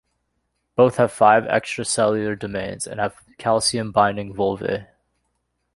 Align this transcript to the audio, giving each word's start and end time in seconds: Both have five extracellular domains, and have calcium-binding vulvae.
Both 0.75 0.97
have 0.97 1.11
five 1.11 1.43
extracellular 1.43 2.33
domains, 2.35 2.87
and 2.87 2.99
have 2.99 3.23
calcium-binding 3.37 4.33
vulvae. 4.33 4.87